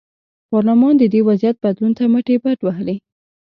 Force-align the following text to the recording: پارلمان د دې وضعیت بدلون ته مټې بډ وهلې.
پارلمان 0.49 0.93
د 0.97 1.03
دې 1.13 1.21
وضعیت 1.29 1.55
بدلون 1.63 1.91
ته 1.97 2.03
مټې 2.13 2.35
بډ 2.43 2.59
وهلې. 2.63 2.95